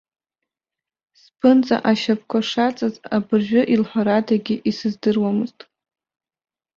Сԥынҵа 1.21 1.77
ашьапқәа 1.91 2.39
шаҵаз 2.49 2.95
абыржәы 3.15 3.61
илҳәарадагьы 3.73 4.55
исыздыруамызт. 4.69 5.59